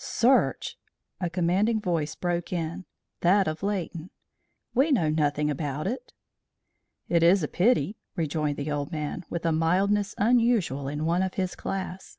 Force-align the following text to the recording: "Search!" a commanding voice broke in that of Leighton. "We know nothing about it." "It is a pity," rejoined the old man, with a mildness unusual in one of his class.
"Search!" 0.00 0.78
a 1.20 1.28
commanding 1.28 1.80
voice 1.80 2.14
broke 2.14 2.52
in 2.52 2.84
that 3.22 3.48
of 3.48 3.64
Leighton. 3.64 4.10
"We 4.72 4.92
know 4.92 5.10
nothing 5.10 5.50
about 5.50 5.88
it." 5.88 6.12
"It 7.08 7.24
is 7.24 7.42
a 7.42 7.48
pity," 7.48 7.96
rejoined 8.14 8.58
the 8.58 8.70
old 8.70 8.92
man, 8.92 9.24
with 9.28 9.44
a 9.44 9.50
mildness 9.50 10.14
unusual 10.16 10.86
in 10.86 11.04
one 11.04 11.24
of 11.24 11.34
his 11.34 11.56
class. 11.56 12.16